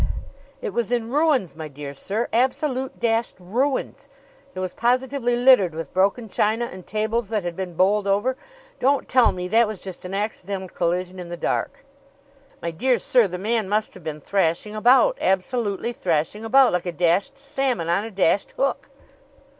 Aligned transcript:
It 0.63 0.73
was 0.73 0.91
in 0.91 1.11
ruins, 1.11 1.55
my 1.55 1.67
dear 1.67 1.93
sir 1.93 2.27
absolute 2.33 2.99
dashed 2.99 3.35
ruins. 3.39 4.09
It 4.55 4.59
was 4.59 4.73
positively 4.73 5.35
littered 5.35 5.75
with 5.75 5.93
broken 5.93 6.27
china 6.27 6.65
and 6.73 6.87
tables 6.87 7.29
that 7.29 7.43
had 7.43 7.55
been 7.55 7.75
bowled 7.75 8.07
over. 8.07 8.35
Don't 8.79 9.07
tell 9.07 9.31
me 9.31 9.47
that 9.49 9.67
was 9.67 9.79
just 9.83 10.03
an 10.03 10.15
accidental 10.15 10.69
collision 10.69 11.19
in 11.19 11.29
the 11.29 11.37
dark. 11.37 11.85
"My 12.63 12.71
dear 12.71 12.97
sir, 12.97 13.27
the 13.27 13.37
man 13.37 13.69
must 13.69 13.93
have 13.93 14.03
been 14.03 14.21
thrashing 14.21 14.75
about 14.75 15.19
absolutely 15.21 15.93
thrashing 15.93 16.43
about, 16.43 16.73
like 16.73 16.87
a 16.87 16.91
dashed 16.91 17.37
salmon 17.37 17.87
on 17.87 18.03
a 18.03 18.09
dashed 18.09 18.53
hook. 18.53 18.89